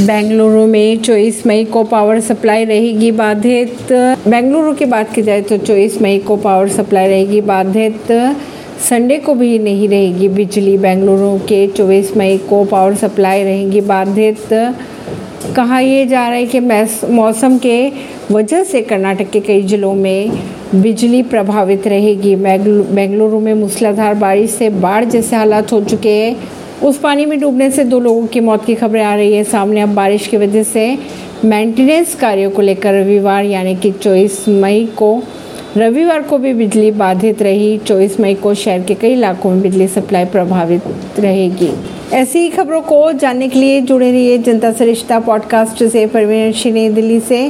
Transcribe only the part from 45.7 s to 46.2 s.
से।